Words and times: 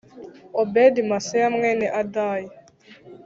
Obedi 0.61 1.01
Maseya 1.09 1.47
mwene 1.55 1.85
Adaya 2.01 2.51